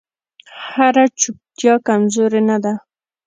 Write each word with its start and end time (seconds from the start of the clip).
هره 0.67 1.05
چوپتیا 1.21 1.73
کمزوري 1.87 2.41
نه 2.49 2.57
ده 2.63 2.73